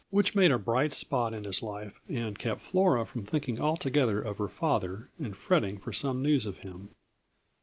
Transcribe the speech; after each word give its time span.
Which 0.09 0.33
made 0.33 0.51
a 0.51 0.57
bright 0.57 0.93
spot 0.93 1.31
in 1.31 1.43
his 1.43 1.61
life 1.61 2.01
and 2.09 2.39
kept 2.39 2.61
Flora 2.63 3.05
from 3.05 3.23
thinking 3.23 3.61
altogether 3.61 4.19
of 4.19 4.39
her 4.39 4.47
father 4.49 5.09
and 5.19 5.37
fretting 5.37 5.77
for 5.77 5.93
some 5.93 6.23
news 6.23 6.47
of 6.47 6.61
him. 6.63 6.89